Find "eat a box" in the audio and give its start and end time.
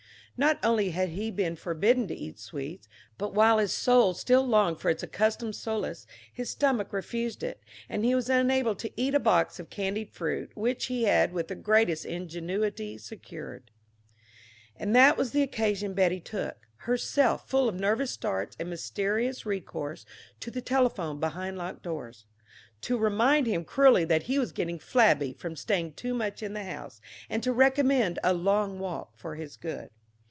8.99-9.59